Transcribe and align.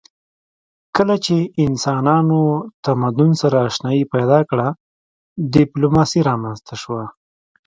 کله 0.95 1.15
چې 1.25 1.35
انسانانو 1.65 2.41
تمدن 2.85 3.31
سره 3.41 3.57
آشنايي 3.67 4.03
پیدا 4.13 4.39
کړه 4.49 4.67
ډیپلوماسي 5.53 6.19
رامنځته 6.29 6.75
شوه 6.81 7.03